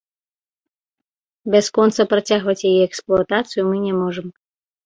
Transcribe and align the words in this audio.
Бясконца 1.55 2.01
працягваць 2.13 2.57
яе 2.71 2.81
эксплуатацыю 2.89 3.63
мы 3.69 3.75
не 3.87 3.93
можам. 4.03 4.27